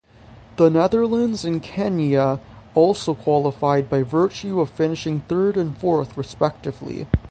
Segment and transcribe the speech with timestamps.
[0.55, 2.39] The Netherlands and Kenya
[2.73, 7.05] also qualified by virtue of finishing third and fourth respectively.